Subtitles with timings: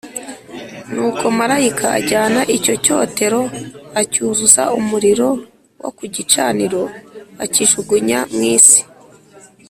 [0.93, 3.41] Nuko marayika ajyana icyo cyotero
[4.01, 5.27] acyuzuza umuriro
[5.81, 6.81] wo ku gicaniro
[7.45, 8.79] akijugunya mu isi,